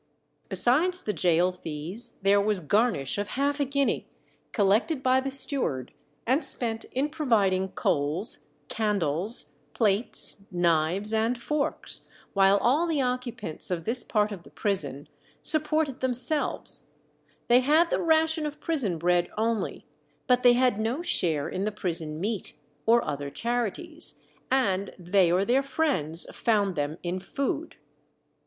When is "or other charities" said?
22.87-24.19